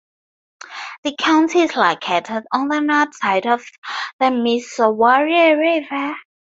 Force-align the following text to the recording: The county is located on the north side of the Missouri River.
The 1.03 1.13
county 1.15 1.59
is 1.59 1.75
located 1.75 2.45
on 2.51 2.69
the 2.69 2.79
north 2.79 3.13
side 3.13 3.45
of 3.45 3.63
the 4.19 4.31
Missouri 4.31 5.53
River. 5.55 6.15